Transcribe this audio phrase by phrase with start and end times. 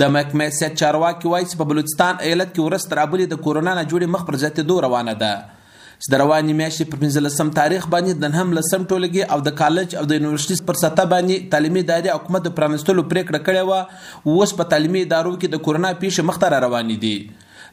[0.00, 3.84] د محکمې سیټ چارواکي وایي چې په بلوچستان ایالت کې ورست رابلې د کورونا نه
[3.84, 8.34] جوړې مخ پر زیاتېدو روانه ده چې د روانې میاشتې په 15 تاریخ باندې د
[8.34, 12.44] نهم لسم ټولګي او د کالج او د یونیورسيټي پر سطح باندې تعلیمي ادارې حکومت
[12.48, 16.62] د پرانستلو پریکړه کړې و اوس په تعلیمي ادارو کې د کورونا پیښې مخ ته
[16.66, 17.16] روانې دي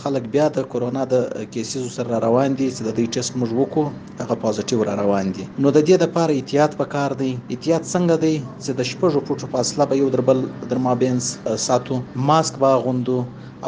[0.00, 3.86] خلک بیا د کورونا د کیسز سره روان دي چې د دې ټیسټ موږ وکړو
[4.20, 8.34] هغه پوزټیو را روان دي نو د دې لپاره احتیاط پکار دی احتیاط څنګه دی
[8.64, 10.38] چې د شپږو فوټو فاصله به یو دربل
[10.72, 11.24] درمابینس
[11.68, 11.94] ساتو
[12.32, 13.16] ماسک به غوندو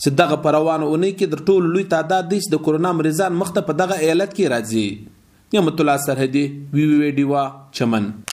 [0.08, 4.34] صدغه پروانه اونۍ کې د ټولو لوی تعداد د کورونا مریضان مخته په دغه ایالت
[4.35, 5.18] کې راځي
[5.58, 6.46] نعمت الله سرحدي
[6.80, 7.47] وی وی ډیوا
[7.81, 8.09] چمن